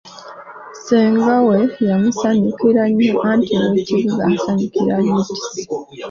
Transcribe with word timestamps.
Ssenga 0.75 1.35
we 1.47 1.59
yamusanyukira 1.89 2.83
nnyo 2.89 3.13
anti 3.29 3.53
ow'kibuga 3.65 4.23
asanyukira 4.35 4.95
yettise. 5.05 5.61